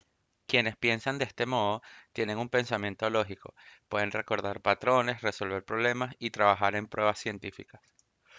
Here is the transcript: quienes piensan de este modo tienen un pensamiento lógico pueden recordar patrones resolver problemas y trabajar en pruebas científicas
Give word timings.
quienes 0.47 0.75
piensan 0.77 1.19
de 1.19 1.25
este 1.25 1.45
modo 1.45 1.83
tienen 2.11 2.39
un 2.39 2.49
pensamiento 2.49 3.07
lógico 3.11 3.53
pueden 3.87 4.09
recordar 4.09 4.59
patrones 4.59 5.21
resolver 5.21 5.63
problemas 5.63 6.15
y 6.17 6.31
trabajar 6.31 6.75
en 6.75 6.87
pruebas 6.87 7.19
científicas 7.19 7.81